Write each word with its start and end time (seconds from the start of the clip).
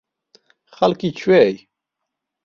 خەڵکی 0.75 1.09
کوێی؟ 1.19 1.53